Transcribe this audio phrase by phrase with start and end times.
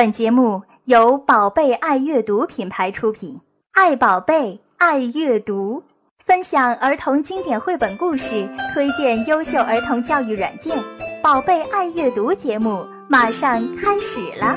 [0.00, 3.38] 本节目由宝贝爱阅读品牌出品，
[3.72, 5.82] 爱宝贝，爱阅读，
[6.24, 10.82] 分享儿童经典绘本故事，推荐优秀儿童教育软件。
[11.22, 14.56] 宝贝爱阅读节目马上开始了。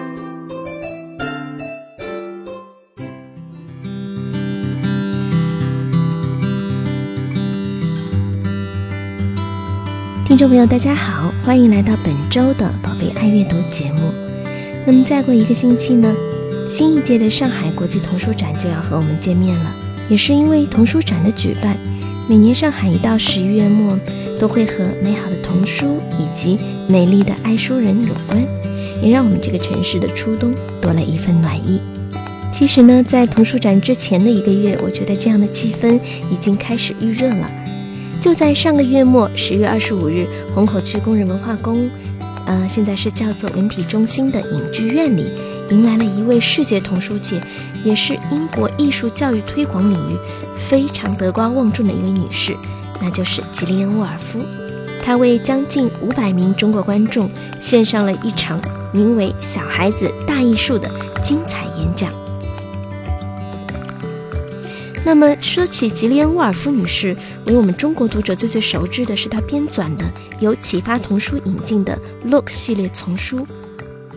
[10.25, 14.22] 听众朋友，大家好，欢迎来到本周的宝贝爱阅读节目。
[14.85, 16.13] 那么再过一个星期呢，
[16.69, 19.75] 新一届的上海国际童书展就要和我们见面了。
[20.09, 21.77] 也是因为童书展的举办，
[22.29, 23.97] 每年上海一到十一月末
[24.37, 26.59] 都会和美好的童书以及
[26.89, 28.45] 美丽的爱书人有关，
[29.01, 31.79] 也让我们这个城市的初冬多了一份暖意。
[32.51, 35.97] 其实呢，在童书展之前的一个月，我觉得这样的气氛
[36.29, 37.49] 已经开始预热了。
[38.21, 41.89] 就在上个月末，十月二十五日，虹口区工人文化宫。
[42.45, 45.25] 呃，现在是叫做文体中心的影剧院里，
[45.69, 47.41] 迎来了一位视觉童书界，
[47.83, 50.17] 也是英国艺术教育推广领域
[50.59, 52.55] 非常德高望重的一位女士，
[53.01, 54.39] 那就是吉利恩·沃尔夫。
[55.01, 58.59] 她为将近五百名中国观众献上了一场
[58.91, 60.89] 名为《小孩子大艺术》的
[61.21, 62.22] 精彩演讲。
[65.05, 67.15] 那么说起吉利恩·沃尔夫女士，
[67.45, 70.05] 为我们中国读者最最熟知的是她编纂的
[70.39, 73.45] 由启发童书引进的《Look》系列丛书，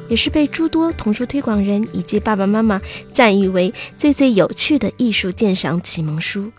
[0.08, 2.80] 也是被诸多童书推广人以及爸爸妈妈
[3.12, 6.52] 赞誉为最最有趣的艺术鉴赏启蒙书。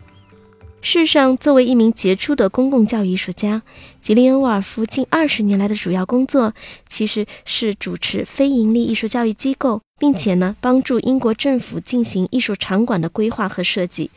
[0.81, 3.64] 事实上，作为一名杰出的公共教育艺术家，
[4.00, 6.53] 吉利恩·沃尔夫近二十年来的主要工作
[6.88, 9.81] 其实是主持非营利艺术教育机构。
[10.00, 14.11] 并且呢，帮助英国政府进行艺术场馆的规划和设计。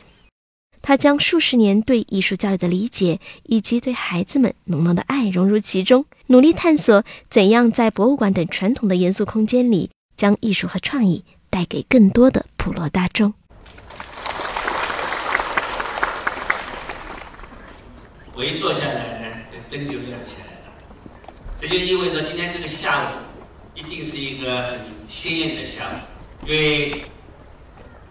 [0.83, 13.33] 他将数十年对艺术教育的理解以及对孩子们浓浓的爱融入其中，努力探索怎样在博物馆等传统的严肃空间里，将艺术和创意带给更多的普罗大众。
[18.41, 20.73] 我一坐下来呢，这灯就亮起来了，
[21.55, 23.05] 这就意味着今天这个下午。
[23.75, 27.05] 一定是一个很鲜艳的下午，因为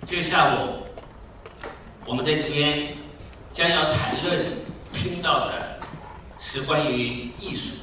[0.06, 0.86] 这个下午
[2.06, 2.94] 我们在这边
[3.52, 4.46] 将要谈论、
[4.92, 5.80] 听到的
[6.38, 7.74] 是关于艺术、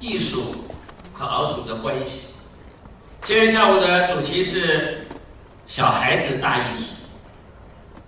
[0.00, 0.64] 艺术
[1.12, 2.36] 和儿童的关系。
[3.22, 5.06] 今天下午的主题是
[5.66, 6.84] 小孩子大艺术。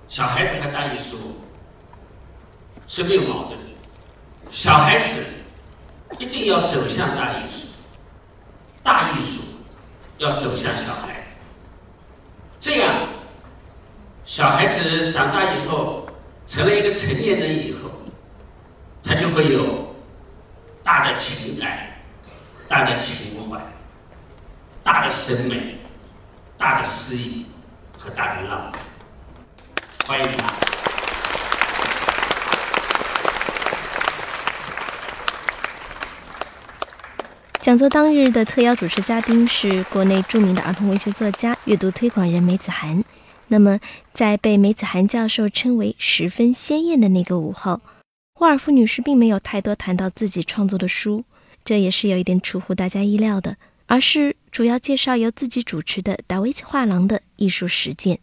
[0.09, 1.43] 小孩子和大艺术
[2.89, 3.66] 是没有矛盾的，
[4.51, 5.25] 小孩子
[6.19, 7.67] 一定要走向大艺术。
[8.83, 9.41] 大艺术
[10.19, 11.35] 要走向小孩子，
[12.61, 12.95] 这样
[14.25, 16.09] 小孩子长大以后
[16.47, 17.91] 成了一个成年人以后，
[19.03, 19.93] 他就会有
[20.85, 21.89] 大的情感、
[22.69, 23.61] 大的情怀、
[24.85, 25.79] 大的审美、
[26.57, 27.47] 大的诗意
[27.99, 28.73] 和大的浪漫。
[30.07, 30.66] 欢迎他。
[37.67, 43.03] 讲座当日的特邀主持嘉宾是国内著名的儿童文学作家、阅读推广人梅子涵。
[43.49, 43.81] 那么，
[44.15, 47.81] 在被梅子涵教授称为十分鲜艳的那个午后，
[48.39, 51.25] 沃尔夫女士并没有太多谈到自己创作的书，
[51.65, 53.57] 这也是有一点出乎大家意料的，
[53.87, 58.21] 而是主要介绍由自己主持的达维奇画廊的艺术实践。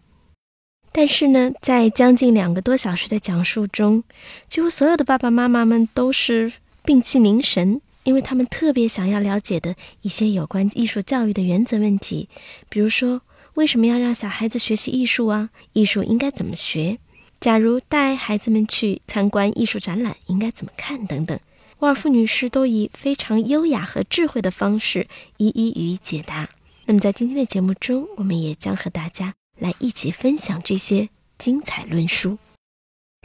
[0.93, 4.05] 但是呢，在将近两个多小时的讲述中，
[4.47, 6.53] 几乎所有的爸爸妈妈们都是
[6.85, 7.81] 屏气凝神。
[8.03, 12.27] 因为他们特别想要了解的一些有关艺术教育的原则问题，
[12.69, 13.21] 比如说
[13.55, 15.49] 为什么要让小孩子学习艺术啊？
[15.73, 16.99] 艺术应该怎么学？
[17.39, 21.05] 假如带孩子们去参观艺术展览，应该怎么看？
[21.05, 21.37] 等等，
[21.79, 26.49] 沃尔夫女士都以非常优雅和智慧的方式一一予以解答。
[26.85, 32.37] 那么在今天的节目中，我们也将和大家来一起分享这些精彩论述。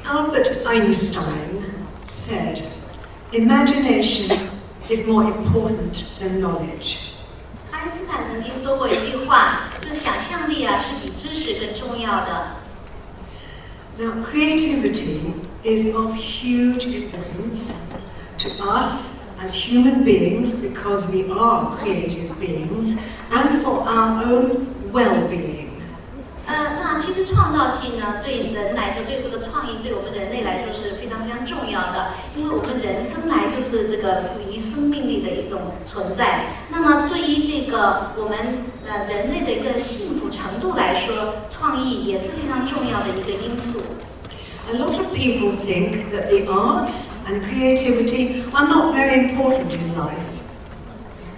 [0.05, 1.62] Albert Einstein
[2.28, 2.62] said,
[3.33, 4.57] "Imagination."
[4.89, 7.13] is more important than knowledge.
[7.72, 12.58] 爱因斯坦曾经说过一句话，就是想象力啊是比知识更重要的。
[13.97, 15.34] Now, creativity
[15.64, 17.73] is of huge importance
[18.40, 22.97] to us as human beings because we are creative beings
[23.31, 25.66] and for our own well-being.
[26.48, 36.65] 呃，那其实创造性呢，对人来说，对这个创意，对我们人类来说是非常非常重要的，因为我们人生来就是这个赋予生命力的一种存在。
[36.71, 43.80] 那么，对于这个我们呃人类的一个幸福程度来说，创意也是非常重要的一个因素。
[44.72, 50.24] A lot of people think that the arts and creativity are not very important in life.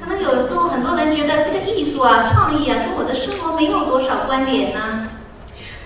[0.01, 5.00] 可能有有多很多人觉得这个艺术啊、创意啊，跟我的生活没有多少关联呢。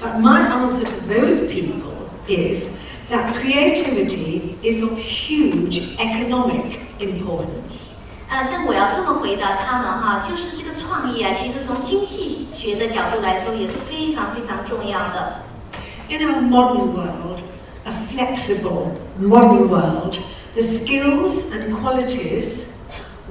[0.04, 2.78] But my answer to those people is
[3.10, 7.94] that creativity is of huge economic importance.
[8.30, 15.42] 呃，但我要这么回答他们哈，就是这个创意啊，其实从经济学的角度来说也是非常非常重要的。
[16.10, 17.42] In our modern world,
[17.86, 20.20] a flexible modern world,
[20.54, 22.68] the skills and qualities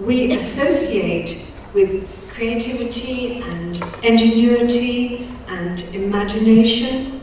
[0.05, 1.37] we associate
[1.73, 2.05] with
[2.35, 7.22] creativity and ingenuity and imagination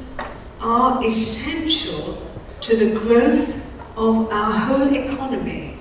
[0.60, 2.30] are essential
[2.60, 3.56] to the growth
[3.96, 5.79] of our whole economy.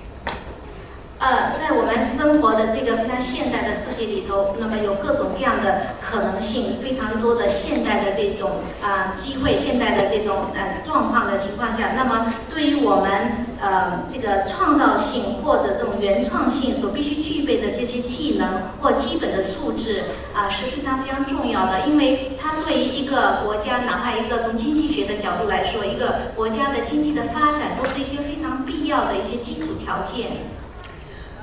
[1.20, 30.48] 呃，在我们生活的这个非常现代的世界里头，那么有各种各样的可能性，非常多的现代的这种啊、机会，现代的这种呃状况的情况下，那么对于我们呃这个创造性或者这种原创性所必须具备的这些技能或基本的素质啊、是非常非常重要的，因为它对于一个国家，哪怕一个从经济学的角度来说，一个国家的经济的发展，都是一些非常必要的一些基础条件。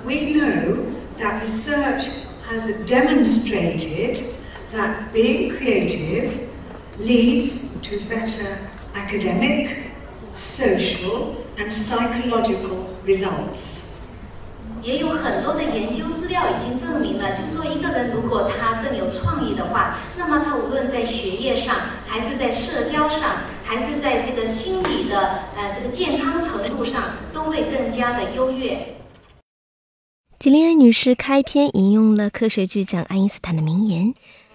[0.07, 0.85] We know
[1.19, 2.07] that research
[2.49, 4.23] has demonstrated
[4.71, 6.47] that being creative
[6.97, 8.57] leads to better
[8.95, 9.91] academic,
[10.31, 13.83] social, and psychological results.
[14.81, 21.75] 也有很多的研究资料已经证明了，就是说一个人如果他更有创意的话，那么他无论在学业上，
[22.07, 25.19] 还是在社交上，还是在这个心理的
[25.57, 28.95] 呃这个健康程度上，都会更加的优越。
[30.39, 34.13] 吉利恩女士开篇引用了科学巨匠爱因斯坦的名言，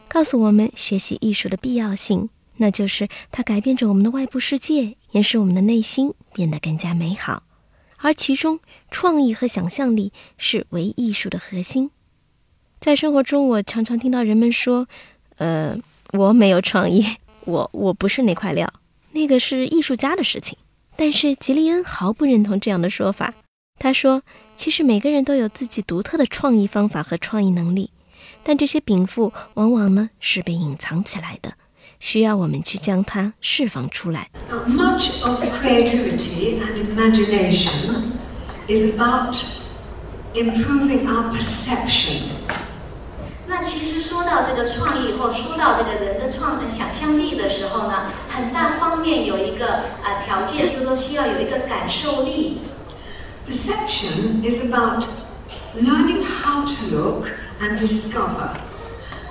[0.09, 7.43] 告诉我们学习艺术的必要性，那就是它改变着我们的外部世界，也使我们的内心变得更加美好。
[7.97, 8.61] 而其中，
[8.93, 11.91] 创意和想象力是唯艺术的核心。
[12.79, 14.87] 在生活中，我常常听到人们说
[15.39, 15.77] ：“呃，
[16.13, 17.05] 我没有创意，
[17.45, 18.73] 我我不是那块料，
[19.11, 20.57] 那个是艺术家的事情。”
[20.95, 23.35] 但是吉利恩毫不认同这样的说法。
[23.79, 24.23] 他说
[24.55, 27.91] ：“其实每个人都有自己独特的创意方法和创意能力，
[28.45, 31.55] 但这些禀赋往往呢是被隐藏起来的，
[31.99, 34.31] 需要我们去将它释放出来。
[34.69, 38.13] Much of creativity and imagination
[38.69, 39.35] is about
[40.35, 42.23] improving our perception.
[43.49, 49.67] 那其实说到这个创意或说到这个人的创呃想象力的时候呢，很大方面有一个
[50.05, 52.59] 啊、条件，就是说需要有一个感受力。
[53.46, 55.08] Perception is about
[55.74, 57.32] learning how to look
[57.62, 58.56] and discover,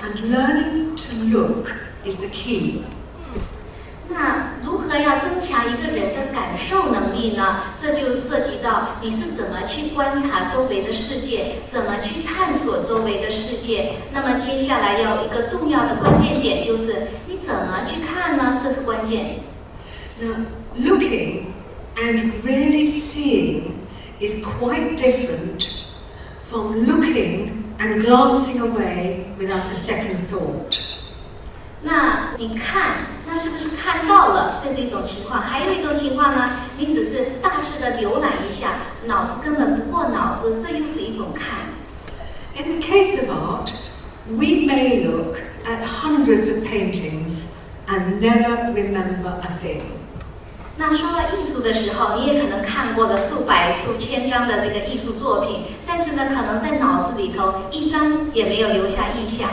[0.03, 1.71] and learning to look
[2.05, 2.83] is the key.
[4.09, 7.75] 那如何要增强一个人的感受能力呢？
[7.83, 13.97] 这就涉及到你是怎么去观察周围的世界，怎么去探索周围的世界。
[14.15, 18.61] 那么接下来要有一个重要的关键点，就是你怎么去看呢？
[18.63, 19.41] 这是关键。
[20.19, 20.37] Now,
[20.79, 21.47] looking
[21.97, 23.70] and really seeing
[24.21, 25.85] is quite different
[26.51, 30.81] from looking and glancing away without a second thought.
[31.83, 34.63] 那你看，那是不是看到了？
[34.65, 35.41] 这是一种情况。
[35.41, 41.69] 还有一种情况呢，你只是大致的浏览一下，脑子根本不过脑子，这又是一种看。
[42.57, 43.71] In the case of art,
[44.27, 45.37] we may look
[45.67, 47.45] at hundreds of paintings
[47.87, 49.83] and never remember a thing.
[50.78, 59.50] 那说到艺术的时候，你也可能看过了数百、数千张的这个艺术作品，但是呢，可能在脑子里头一张也没有留下印象。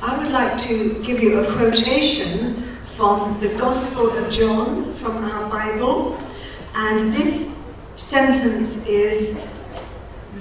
[0.00, 2.62] I would like to give you a quotation
[2.96, 6.14] from the Gospel of John from our Bible,
[6.74, 7.50] and this
[7.96, 9.38] sentence is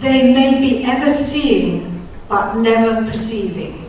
[0.02, 3.83] They may be ever seeing, but never perceiving.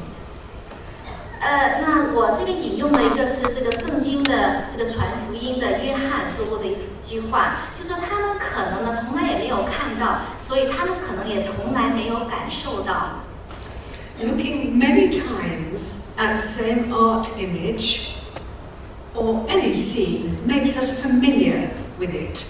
[1.45, 6.75] 呃，那我这个引用的一个是这个圣经的这个传福音的约翰说过的一
[7.07, 13.21] 句话，就说他们可能呢从来也没有看到，所以他们可能也从来没有感受到。
[14.19, 18.13] Looking many times at the same art image
[19.15, 22.43] or any scene makes us familiar with it.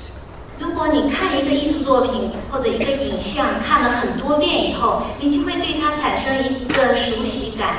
[0.60, 7.78] 如果你看一个艺术作品或者一个影像看了很多遍以后，你就会对它产生一个熟悉感。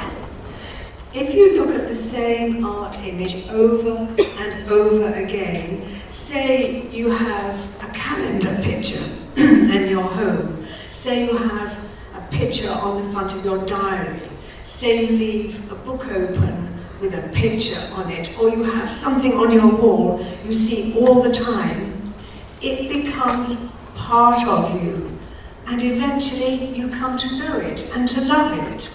[1.18, 7.58] If you look at the same art image over and over again, say you have
[7.82, 9.02] a calendar picture
[9.38, 11.78] in your home, say you have
[12.16, 14.28] a picture on the front of your diary,
[14.66, 19.36] say you leave a book open with a picture on it, or you have something
[19.36, 22.14] on your wall you see all the time,
[22.62, 25.18] it becomes part of you.
[25.68, 28.90] and eventually you come to know it and to love it.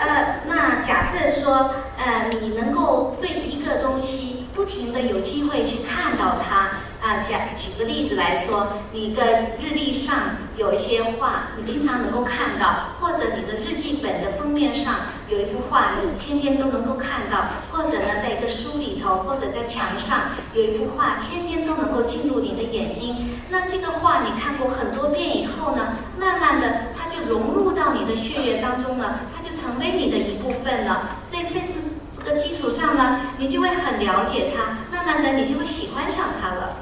[0.00, 9.22] 呃，那假设说，呃，你能够对一个东西不停的有机会去看到它，啊，讲举个例子来说，你的
[9.60, 10.16] 日历上
[10.56, 23.38] 有一些画，你经常能够看到，或者你的日记本的封面上有一幅画，你天天都能够看到，或者呢，在一个书里头，或者在墙上有一幅画，天天都能够进入你的眼睛。
[23.50, 31.17] 那这个画你看过很多遍以后呢，慢慢的它就融入到你的血液当中了，它成为你的一部分了。
[31.31, 31.73] 在在这
[32.17, 36.79] 这个基础上呢，你就会很了解它，慢慢的你就会喜欢上它了。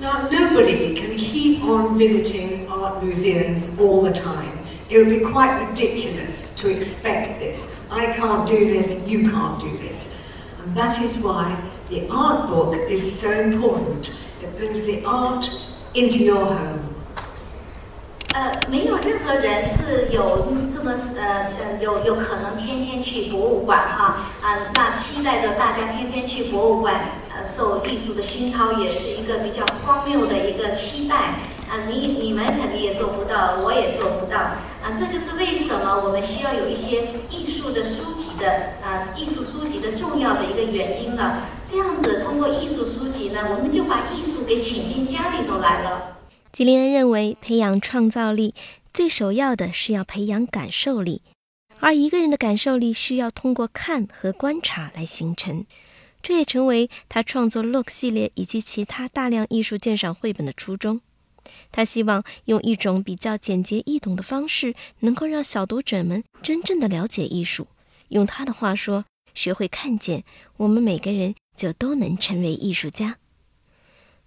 [0.00, 4.58] Now, nobody can keep on visiting art museums all the time.
[4.88, 7.74] It would be quite ridiculous to expect this.
[7.90, 10.16] I can't do this, you can't do this.
[10.62, 11.56] And that is why
[11.90, 14.10] the art book is so important.
[14.40, 15.50] It brings the art
[15.94, 16.81] into your home.
[18.33, 26.95] 呃，没有任何人是有这么呃呃有有可能天天去博物馆哈啊，那期待着大家天天去博物馆
[27.29, 31.15] 呃受艺术的熏陶，也是一个比较荒谬的一个期待
[31.69, 31.85] 啊。
[31.87, 34.89] 你你们肯定也做不到，我也做不到啊。
[34.97, 38.49] 这就是为什么我们需要有一些艺术的书籍的
[38.83, 41.37] 啊艺术书籍的重要的一个原因了。
[41.69, 46.12] 这样子通过艺术书籍呢，我们就把艺术给请进家里头来了。
[46.53, 48.53] 吉林恩认为，培养创造力
[48.93, 51.23] 最首要的是要培养感受力，
[51.79, 55.65] 而一个人的感受力需要通过看和观察来形成。
[56.21, 61.01] 这也成为他创作《Look》系列以及其他大量艺术鉴赏绘本的初衷。
[61.71, 67.65] 他希望用一种比较简洁易懂的方式，能够让小读者们真正的了解艺术。
[68.09, 70.23] 用他的话说：“学会看见，
[70.57, 73.17] 我们每个人就都能成为艺术家。”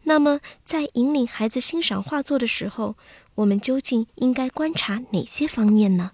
[0.05, 2.95] 那么，在引领孩子欣赏画作的时候，
[3.35, 6.11] 我们究竟应该观察哪些方面呢？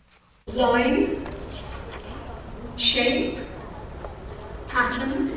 [0.54, 1.08] Line,
[2.78, 3.36] shape,
[4.70, 5.30] pattern,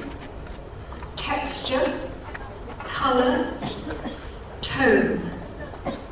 [1.16, 1.90] texture,
[2.84, 3.46] colour,
[4.60, 5.20] tone,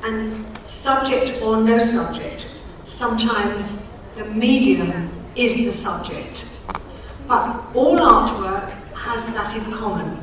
[0.03, 2.47] and subject or no subject.
[2.87, 3.83] Sometimes
[4.17, 6.45] the medium is the subject.
[7.27, 10.22] But all artwork has that in common.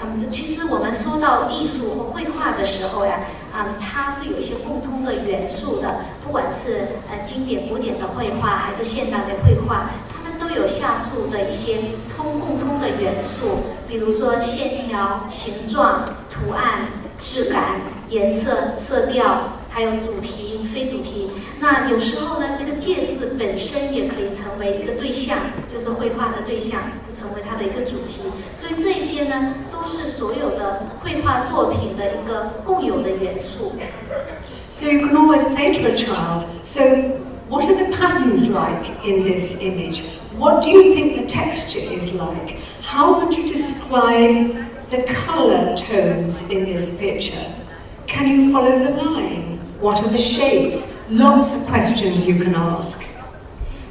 [0.00, 3.20] 嗯，其实我们说到艺术和绘画的时候呀，
[3.52, 11.78] 嗯，它是有一些共通的元素的，不管是呃经典古典的绘画，还是现代的绘画，它们都有下述的一些
[12.16, 16.88] 通共通的元素，比如说线条、形状、图案、
[17.22, 21.30] 质感、颜色、色调，还有主题、非主题。
[21.60, 25.38] 那有时候呢，这个介质本身也可以成为一个对象，
[25.72, 26.80] 就是绘画的对象，
[27.16, 28.18] 成为它的一个主题。
[28.58, 33.72] 所以这些呢，都是所有的绘画作品的一个共有的元素。
[34.72, 36.82] So you can always say to a child, so
[37.48, 40.02] what are the patterns like in this image?
[40.36, 42.56] What do you think the texture is like?
[42.82, 44.56] How would you describe
[44.90, 47.46] the color tones in this picture?
[48.08, 49.57] Can you follow the line?
[49.80, 50.98] What are the shapes?
[51.08, 52.98] Lots of questions you can ask.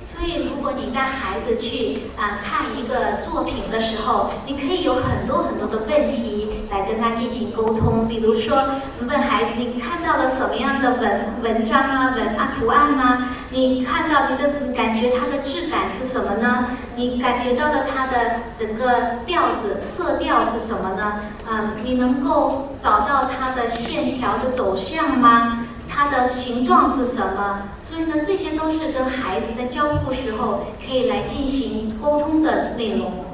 [0.03, 8.07] 所以，如果你带孩子去啊、看一个作品的时候，你可以有很多很多的问题来跟他进行沟通。
[8.07, 8.57] 比如说，
[8.99, 13.29] 问孩子你看到了什么样的文文章啊、文啊图案啊？
[13.51, 16.71] 你看到你的感觉它的质感是什么呢？
[16.95, 21.21] 你感觉到了它的整个调子、色调是什么呢？
[21.47, 25.66] 啊、你能够找到它的线条的走向吗？
[25.97, 27.69] 它的形状是什么？
[27.81, 33.25] 所以呢，这些都是跟孩子在交互时候可以来进行沟通的内容。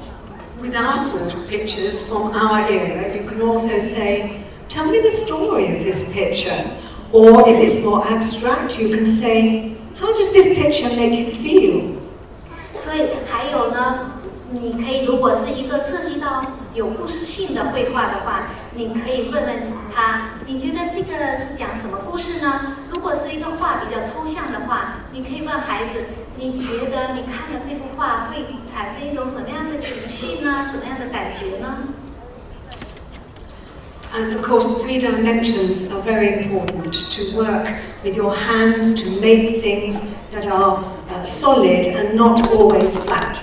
[0.62, 5.12] With our sort of pictures from our era, you can also say, tell me the
[5.12, 6.64] story of this picture.
[7.12, 11.82] Or if it's more abstract, you can say, how does this picture make you feel?
[12.80, 14.13] 所以还有呢，
[14.62, 16.46] 你可以如果是一个涉及到
[16.76, 22.76] 有故事性的绘画的话，你可以问问他，你觉得这个是讲什么故事呢？
[22.92, 26.06] 如果是一个画比较抽象的话，你可以问孩子，
[26.38, 30.68] 你觉得你看了这幅画会产生一种什么样的情绪呢？
[30.72, 31.78] 什么样的感觉呢
[34.14, 37.68] ？And of course, three dimensions are very important to work
[38.04, 39.96] with your hands to make things
[40.32, 40.78] that are
[41.24, 43.38] solid and not always flat.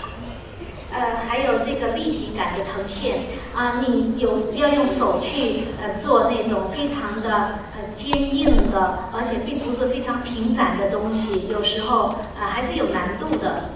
[1.00, 3.17] 呃，还有这个立体感的呈现
[3.55, 13.70] 啊、你有要用手去呃做那种非常的呃坚硬的，而且并不是非常平展的东西，有时候啊、呃还是有难度的。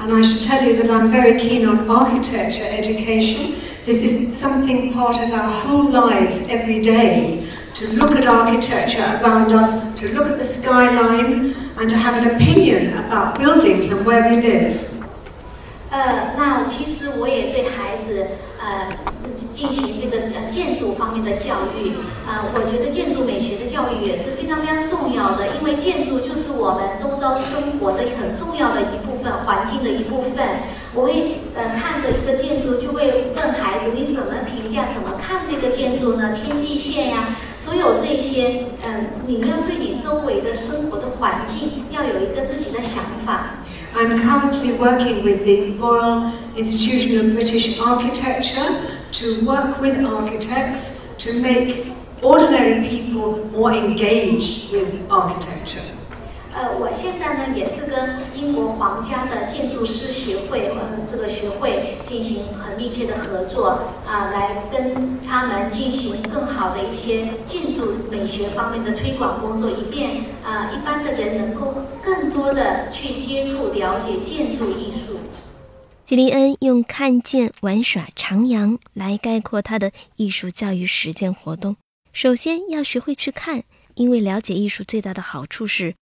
[0.00, 3.56] And I should tell you that I'm very keen on architecture education.
[3.84, 7.48] This is something part of our whole lives every day.
[7.74, 12.34] to look at architecture around us, to look at the skyline, and to have an
[12.34, 14.91] opinion about buildings and where we live.
[15.93, 18.25] 呃，那其实我也对孩子
[18.57, 18.89] 呃
[19.53, 21.93] 进行这个呃建筑方面的教育
[22.25, 30.65] 啊、呃，我觉得建筑美学的教育也是非常非常重要的，因为建筑就是我们周遭生活的很重要的一部分，环境的一部分。
[30.95, 36.33] 我会呃看着这个建筑，就会问孩子你怎么评价，怎么看这个建筑呢？
[36.33, 43.61] 天际线呀，所有这些，嗯，你要对你周围的生活的环境要有一个自己的想法。
[43.95, 51.93] I'm currently working with the Royal Institution of British Architecture to work with architects to make
[52.23, 55.83] ordinary people more engaged with architecture.
[56.55, 63.69] 呃，我现在呢也是跟英国皇家的建筑师协会，呃，这个学会进行很密切的合作，
[64.05, 75.17] 啊，来跟他们进行更好的一些建筑美学方面的推广工作，以便啊一般的人能够更多的去接触了解建筑艺术。
[76.03, 81.77] 吉利恩用“看见、玩耍、徜徉”来概括他的艺术教育实践活动。
[82.11, 83.63] 首先要学会去看，
[83.95, 85.95] 因为了解艺术最大的好处是。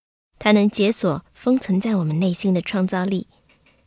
[0.44, 3.28] 它能解锁封存在我们内心的创造力。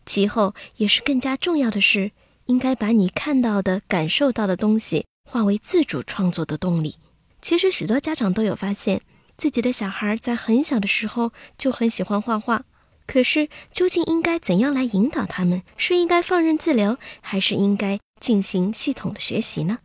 [0.06, 2.12] 其后，也是更加重要的是，
[2.46, 6.94] 应该把你看到的、感受到的东西化为自主创作的动力。
[7.42, 9.00] 其实，许多家长都有发现，
[9.36, 12.62] 自己的小孩在很小的时候就很喜欢画画。
[13.04, 15.64] 可是，究竟应该怎样来引导他们？
[15.76, 19.80] 是应该放任自流，还是应该进行系统的学习呢？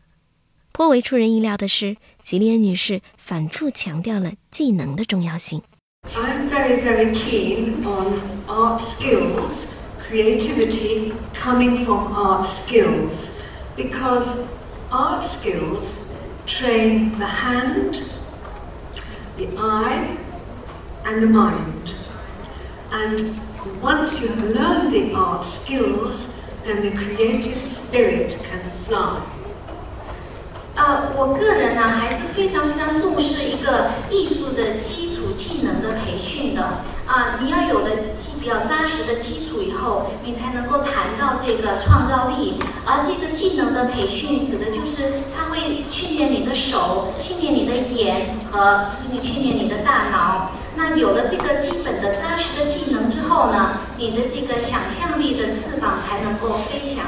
[0.72, 5.64] 颇为出人意料的是，吉利恩女士反复强调了技能的重要性。
[6.16, 13.42] I'm very, very keen on art skills, creativity coming from art skills,
[13.76, 14.48] because
[14.92, 18.12] art skills train the hand,
[19.38, 20.18] the eye,
[21.06, 21.94] and the mind.
[22.92, 23.40] And
[23.82, 29.39] once you have learned the art skills, then the creative spirit can fly.
[30.80, 36.62] 呃，我个人呢还是非常非常重视一个艺术的基础技能的培训的
[37.06, 37.92] 啊，你要有了
[38.40, 42.60] 比较扎实的基础以后，你才能够谈到这个创造力。
[42.86, 48.86] 而这个技能的培训，指的就是它会训练你的手，训练你的眼和
[49.22, 50.52] 训练你的大脑。
[50.78, 57.04] 那有了这个基本的扎实的技能之后呢，你的这个想象力的翅膀才能够飞翔。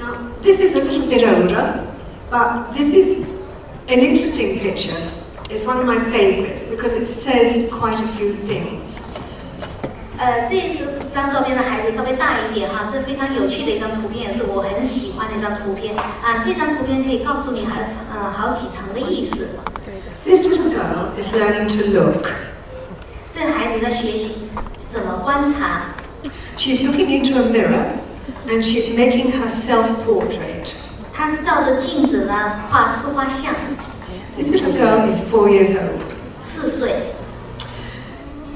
[0.00, 1.91] Now, this is a little bit older.
[2.31, 3.25] But this is
[3.87, 4.97] an interesting picture.
[5.49, 8.99] It's one of my favourites because it says quite a few things.
[10.17, 10.59] 呃，这
[11.13, 16.43] 张照片的孩子稍微大一点哈，这非常有趣的一张图片，也是我很喜欢的一张图片啊。
[16.43, 19.51] 这张图片可以告诉你还呃好几层的意思。
[20.25, 22.29] This little girl is learning to look.
[23.33, 24.49] 这个孩子在学习
[24.87, 25.93] 怎么观察。
[26.57, 27.85] She's looking into a mirror
[28.47, 30.73] and she's making her self-portrait.
[31.41, 33.55] 他是照着镜子呢画自画像。
[34.37, 35.99] This little girl is four years old.
[36.43, 36.93] 四岁。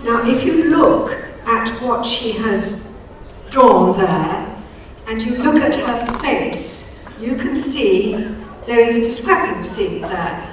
[0.05, 1.11] Now, if you look
[1.47, 2.87] at what she has
[3.49, 4.45] drawn there,
[5.07, 8.27] and you look at her face, you can see
[8.67, 10.43] there is a discrepancy there.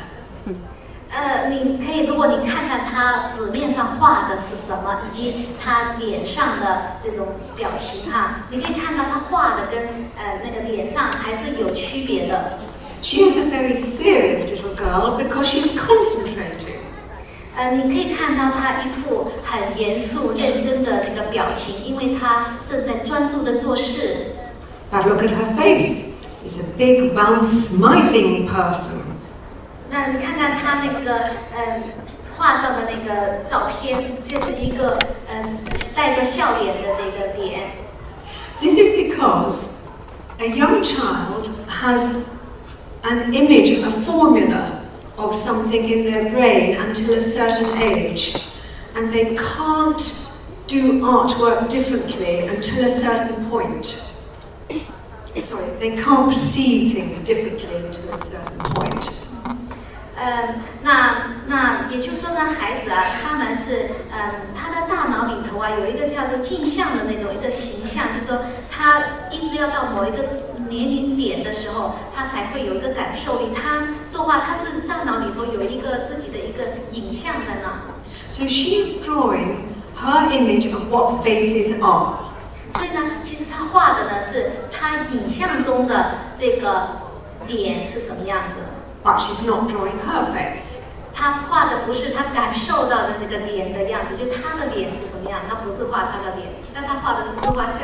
[1.16, 9.84] 呃，你可以，如果你看看他纸面上画的是什么，以及他脸上的这种表情哈，你可以看到他画的跟
[10.18, 12.58] 呃那个脸上还是有区别的。
[13.04, 16.82] She is a very serious little girl because she's concentrating.
[17.56, 24.34] 呃，你可以看到他一副很严肃、认真的那个表情，因为他正在专注的做事。
[24.92, 26.06] But look at her face.
[26.44, 29.13] It's a big, round, smiling person.
[29.93, 31.17] 那你看看他那个
[31.55, 31.83] 呃
[32.37, 35.43] 画上的那个照片，这是一个呃
[35.97, 37.71] 带着笑脸的这个脸。
[38.61, 39.79] This is because
[40.39, 42.01] a young child has
[43.03, 44.83] an image, a formula
[45.17, 48.37] of something in their brain until a certain age,
[48.95, 50.31] and they can't
[50.67, 54.13] do artwork differently until a certain point.
[55.45, 59.25] Sorry, they can't perceive things differently until a certain point.
[60.24, 70.24] 嗯，那那也就是说呢，孩子啊，他们是嗯，他的大脑里头啊有一个叫做镜像的那种一个形象，就是说他一直要到某一个
[70.70, 73.48] 年龄点的时候，他才会有一个感受力。
[73.54, 77.82] 他作画，他是大脑里头有一个自己的一个影像的呢。
[78.30, 79.58] So she's drawing
[80.00, 82.32] her image of what faces are.
[82.72, 86.88] 所以呢，其实他画的呢是他影像中的这个
[87.46, 88.56] 脸是什么样子。
[89.03, 90.63] but she's not drawing her face.
[91.15, 97.81] 他画的不是他感受到的那个脸的样子，就他的脸是什么样，他不是画他的脸，但他画的是自画像。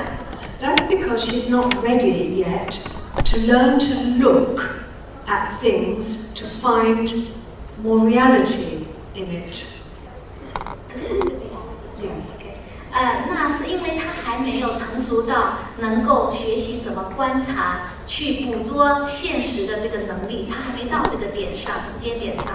[0.60, 2.78] That's because she's not ready yet
[3.24, 4.60] to learn to look
[5.26, 7.12] at things to find
[7.82, 9.64] more reality in it.
[12.99, 22.47] 呃，那是因为他还没有成熟到能够学习怎么观察、去捕捉现实的这个能力，他还没到这个点上，时间点上。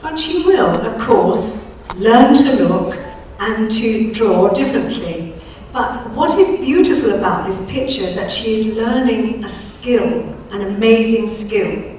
[0.00, 1.64] But she will, of course,
[1.98, 2.94] learn to look
[3.40, 5.32] and to draw differently.
[5.72, 11.30] But what is beautiful about this picture that she is learning a skill, an amazing
[11.34, 11.97] skill.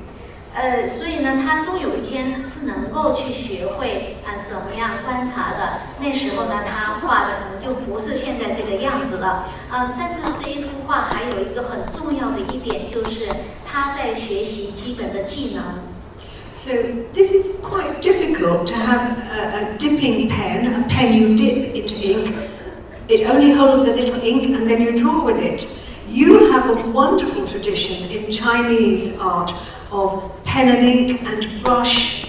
[0.51, 5.81] 呃，所以呢，他终有一天是能够去学会啊、怎么样观察的。
[6.01, 9.45] 那时候呢，他画的可能就不是现在这个样子了。
[9.71, 13.27] 嗯、但是这一幅画还有一个很重要的一点，就是
[13.65, 15.63] 他在学习基本的技能。
[16.53, 16.71] So
[17.13, 21.95] this is quite difficult to have a, a dipping pen, a pen you dip into
[21.95, 22.33] ink.
[23.07, 25.65] It only holds a little ink and then you draw with it.
[26.09, 29.53] You have a wonderful tradition in Chinese art
[29.90, 32.26] of pen and ink and brush,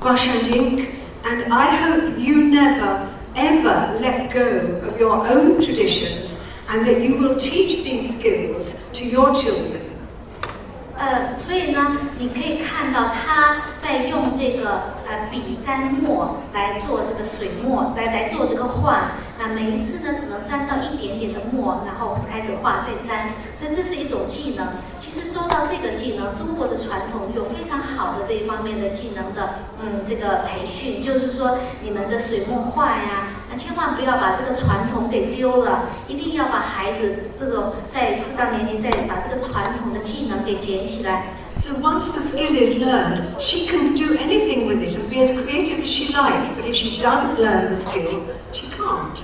[0.00, 0.94] brush and ink.
[1.24, 7.16] And I hope you never, ever let go of your own traditions and that you
[7.16, 9.82] will teach these skills to your children.
[10.96, 19.11] 呃，所以呢，你可以看到他在用这个 呃笔沾墨来做这个水墨，来来做这个画。
[19.37, 23.29] 那每一次呢，只能沾到一点点的墨，然后开始画，再沾。
[23.59, 24.67] 所以这是一种技能。
[24.99, 41.25] 其实说到这个技能，中国的传统有非常好的这一方面的技能的，嗯，这个培训，就是说你们的水墨画呀，那千万不要把这个传统给丢了，一定要把孩子这种在适当年龄再把这个传统的技能给捡起来。
[41.63, 45.79] So once the skill is learned, she can do anything with it and be as creative
[45.79, 46.49] as she likes.
[46.49, 48.21] But if she doesn't learn the skill,
[48.51, 49.23] she can't.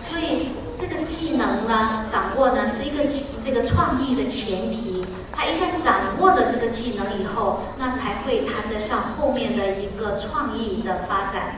[0.00, 3.12] 所以这个技能呢，掌握呢是一个
[3.44, 5.04] 这个创意的前提。
[5.32, 11.56] 他一旦掌握了这个技能以后，那才会谈得上后面的一个创意的发展。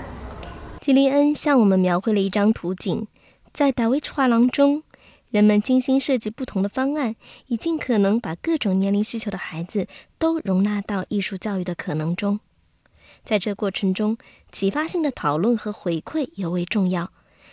[0.80, 3.06] 吉利恩向我们描绘了一张图景，
[3.52, 4.82] 在达维奇画廊中，
[5.32, 7.14] 人们精心设计不同的方案，
[7.46, 9.86] 以尽可能把各种年龄需求的孩子
[10.18, 12.38] 都容纳到艺术教育的可能中。
[13.24, 14.18] 在这过程中，
[14.50, 17.10] 启发性的讨论和回馈尤为重要，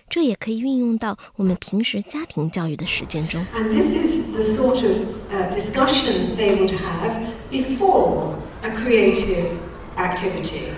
[0.09, 3.45] 这也可以运用到我们平时家庭教育的实践中。
[3.55, 4.97] And this is the sort of
[5.31, 9.51] uh, discussion they would have before a creative
[9.95, 10.71] activity.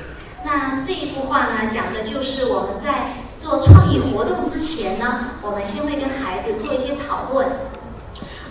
[0.45, 7.47] 那这一幅画呢，讲的就是我们在做创意活动之前呢，我们先会跟孩子做一些讨论。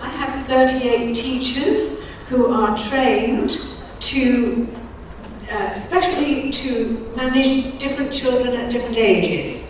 [0.01, 3.57] I have thirty-eight teachers who are trained
[4.01, 4.67] to,
[5.49, 9.61] uh, especially to manage different children at different ages.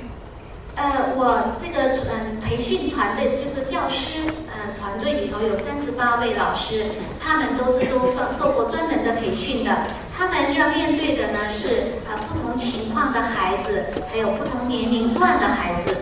[0.77, 6.87] 呃，我这个嗯培训团队就是教师嗯团队里头有三十八位老师，
[7.21, 9.71] 他们都是受受过专门的培训的。
[10.19, 15.97] 他们要面对的呢是呃不同情况的孩子，还有不同年龄段的孩子。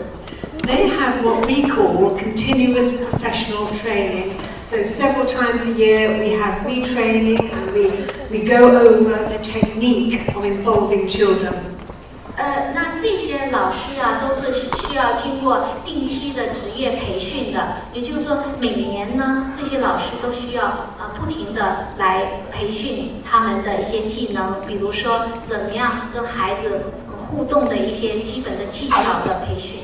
[0.63, 4.33] They have what we call continuous professional training.
[4.63, 7.93] So several times a year we have retraining and we,
[8.31, 11.53] we go over the technique of involving children.
[13.01, 17.77] 这些老师啊，都是需要经过定期的职业培训的。
[17.93, 20.65] 也就是说，每年呢，这些老师都需要
[20.99, 26.93] 呃不停的来培训他们的一些技能，比如说怎么样跟孩子
[27.31, 29.81] 互动的一些基本的技巧的培训。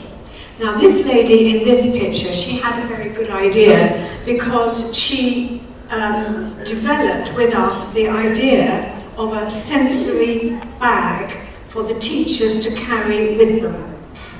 [0.59, 6.55] Now this lady in this picture, she had a very good idea because she um,
[6.64, 11.31] developed with us the idea of a sensory bag
[11.73, 13.73] for the teachers to carry with them.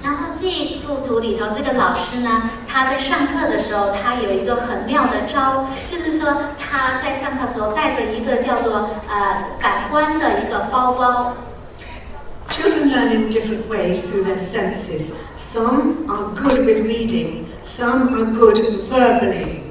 [0.02, 11.36] 然后这一幅图里头，这个老师呢，他在上课的时候，他有一个很妙的招，就是说他在上课的时候带着一个叫做呃感官的一个包包。
[12.50, 15.12] Children learn in different ways through their senses.
[15.36, 18.58] Some are good with reading, some are good
[18.89, 19.62] verbally,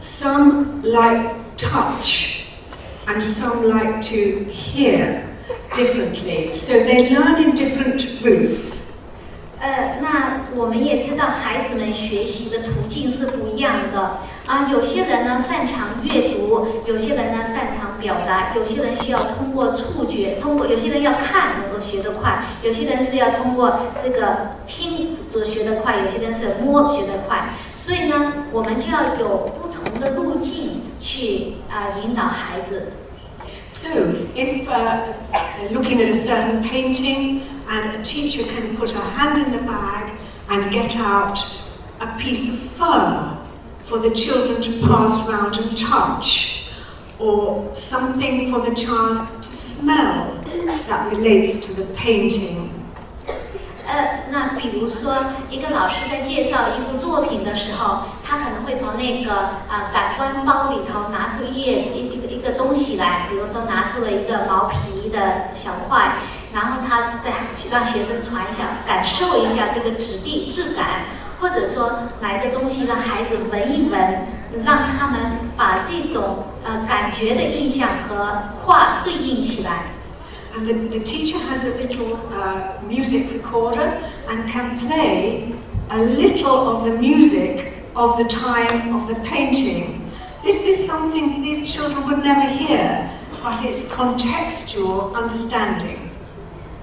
[0.00, 2.44] some like touch,
[3.06, 5.22] and some like to hear
[5.79, 6.51] Differently.
[6.51, 8.75] So they learn in different routes.
[9.61, 14.69] 呃，那我们也知道，孩子们学习的途径是不一样的啊。
[14.71, 27.49] 有些人呢擅长阅读，有些人呢擅长表达，有些人需要通过触觉，通过有些人要看能够学得快，有些人是要通过这个听所学得快，有些人是摸学得快。
[27.75, 32.93] 所以呢，我们就要有不同的路径去啊、引导孩子。
[33.78, 35.12] So, if uh,
[35.70, 40.12] looking at a certain painting and a teacher can put her hand in the bag
[40.48, 41.38] and get out
[42.00, 43.36] a piece of fur
[43.86, 46.70] for the children to pass round and touch,
[47.18, 50.42] or something for the child to smell
[50.88, 52.70] that relates to the painting.
[53.86, 55.14] 呃，那比如说，
[55.50, 59.32] 一个老师在介绍一幅作品的时候，他可能会从那个
[59.68, 62.17] 啊感官包里头拿出一页一一
[62.49, 66.15] 个东西来，比如说拿出了一个毛皮的小块，
[66.53, 67.29] 然后他再
[67.69, 71.05] 让学生传一下，感受一下这个质地质感，
[71.39, 74.27] 或者说拿一个东西让孩子闻一闻，
[74.65, 79.83] 让他们把这种呃感觉的印象和画对应起来。
[80.57, 85.53] And the, the teacher has a little uh, music recorder and can play
[85.89, 89.98] a little of the music of the time of the painting.
[90.41, 93.09] This is something these children would never hear,
[93.43, 95.97] but it's contextual understanding.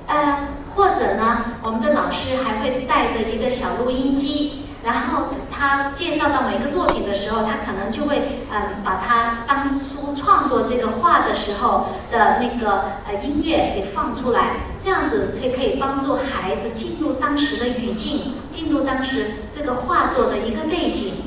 [0.07, 21.26] 呃，或者呢，我们的老师还会带着一个小录音机，然后他介绍到每个作品的时候，他可能就会嗯把它当初创作这个画的时候的那个呃音乐给放出来，这样子才可以帮助孩子进入当时的语境，进入当时这个画作的一个背景。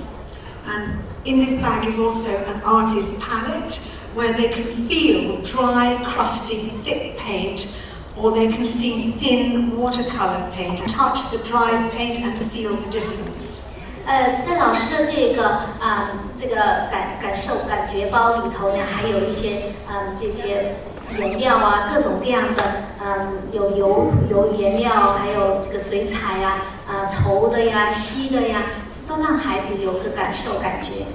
[0.66, 3.79] And in this bag is also an artist's palette
[4.14, 7.83] where they can feel dry, crusty, thick paint.
[8.16, 13.59] Or they can see thin watercolor paint, touch the dry paint and feel the difference.
[14.07, 15.48] 呃，在老师的这个
[15.81, 16.55] 啊、这个
[16.92, 20.77] 感感受感觉包里头呢，还有一些嗯、这些
[21.18, 22.62] 颜料啊，各种各样的
[23.03, 28.62] 嗯、有油油颜料，还有这个水彩呀、啊，稠的呀、稀的呀，
[29.10, 31.06] 都让孩子有个感受感觉。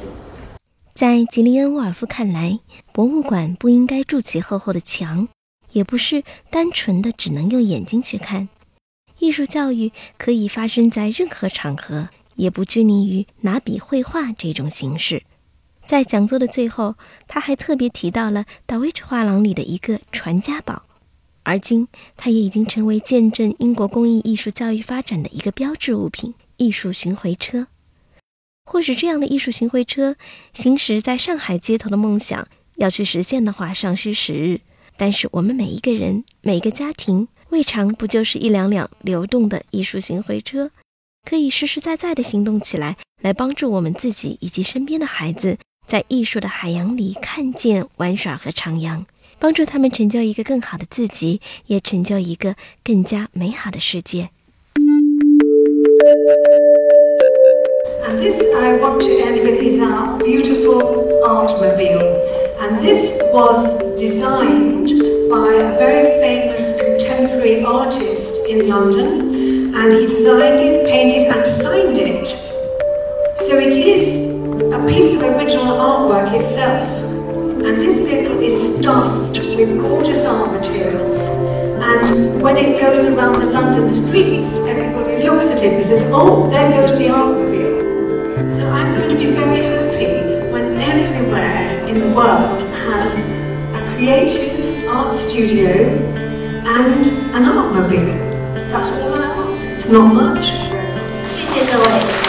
[0.92, 2.59] 在吉利恩·沃尔夫看来，
[2.92, 5.28] 博物馆不应该筑起厚厚的墙，
[5.72, 8.48] 也不是单纯的只能用眼睛去看。
[9.20, 12.11] 艺术教育可以发生在任何场合。
[12.37, 15.22] 也不拘泥于拿笔绘画这种形式。
[15.87, 16.96] 在讲座的最后，
[17.28, 20.83] 他还特别提到了达维奇画廊里的一个传家宝，
[21.44, 27.68] 而今它也已经成为见证英国工艺艺术教育发展的一个标志物品——艺术巡回车。
[28.64, 30.16] 或许这样的艺术巡回车
[30.53, 34.61] 行驶在上海街头的梦想，要去实现的话，尚需时日。
[34.96, 40.70] 但是我们每一个人、每个家庭，未尝不就是一辆辆流动的艺术巡回车？
[41.29, 49.05] 可以实实在在的行动起来，来帮助我们自己以及身边的孩子，在艺术的海洋里看见、玩耍和徜徉，
[49.38, 54.31] 帮助他们成就一个更好的自己，也成就一个更加美好的世界。
[57.84, 60.80] And this I want to end with is our uh, beautiful
[61.22, 62.58] Artmobile.
[62.60, 63.60] And this was
[64.00, 64.88] designed
[65.28, 69.74] by a very famous contemporary artist in London.
[69.74, 72.28] and he designed it, painted and signed it.
[73.46, 74.32] So it is
[74.72, 76.88] a piece of original artwork itself.
[77.66, 81.18] And this vehicle is stuffed with gorgeous art materials.
[81.84, 86.48] And when it goes around the London streets, everybody looks at it and says, oh,
[86.48, 87.08] there goes the.
[87.08, 87.63] So
[88.94, 93.28] I'm going to be very happy when everywhere in the world has
[93.74, 95.88] a creative art studio
[96.64, 97.04] and
[97.35, 98.14] an art mobile.
[98.70, 99.66] That's all I ask.
[99.66, 100.46] It's not much.
[101.35, 102.23] She did.